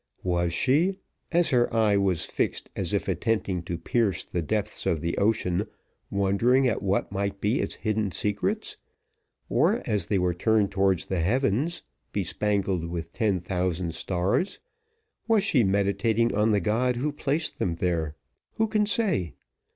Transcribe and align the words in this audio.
Was 0.23 0.51
she, 0.51 0.97
as 1.31 1.51
her 1.51 1.71
eye 1.71 1.95
was 1.95 2.25
fixed 2.25 2.71
as 2.75 2.91
if 2.91 3.07
attempting 3.07 3.61
to 3.61 3.77
pierce 3.77 4.23
the 4.25 4.41
depths 4.41 4.87
of 4.87 4.99
the 4.99 5.15
ocean, 5.19 5.67
wondering 6.09 6.67
at 6.67 6.81
what 6.81 7.11
might 7.11 7.39
be 7.39 7.59
its 7.59 7.75
hidden 7.75 8.09
secrets, 8.11 8.77
or 9.47 9.83
as 9.85 10.07
they 10.07 10.17
were 10.17 10.33
turned 10.33 10.71
towards 10.71 11.05
the 11.05 11.19
heavens, 11.19 11.83
bespangled 12.13 12.87
with 12.87 13.13
ten 13.13 13.39
thousand 13.39 13.93
stars, 13.93 14.59
was 15.27 15.43
she 15.43 15.63
meditating 15.63 16.33
on 16.33 16.49
the 16.49 16.59
God 16.59 16.95
who 16.95 17.11
placed 17.11 17.59
them 17.59 17.75
there? 17.75 18.15
Who 18.55 18.67
can 18.67 18.87
say? 18.87 19.33